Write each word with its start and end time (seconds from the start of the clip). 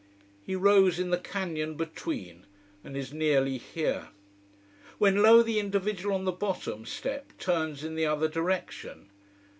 He 0.43 0.55
rows 0.55 0.97
in 0.97 1.11
the 1.11 1.19
canyon 1.19 1.75
between, 1.75 2.47
and 2.83 2.97
is 2.97 3.13
nearly 3.13 3.59
here. 3.59 4.07
When 4.97 5.21
lo, 5.21 5.43
the 5.43 5.59
individual 5.59 6.15
on 6.15 6.25
the 6.25 6.31
bottom 6.31 6.87
step 6.87 7.33
turns 7.37 7.83
in 7.83 7.93
the 7.93 8.07
other 8.07 8.27
direction. 8.27 9.11